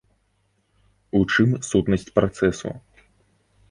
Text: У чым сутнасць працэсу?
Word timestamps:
У 1.21 1.23
чым 1.35 1.49
сутнасць 1.69 2.09
працэсу? 2.19 2.69